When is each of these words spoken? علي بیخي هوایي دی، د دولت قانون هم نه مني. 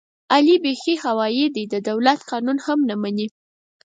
علي 0.33 0.55
بیخي 0.63 0.95
هوایي 1.03 1.45
دی، 1.55 1.63
د 1.73 1.75
دولت 1.89 2.19
قانون 2.31 2.57
هم 2.65 2.79
نه 2.89 2.95
مني. 3.01 3.27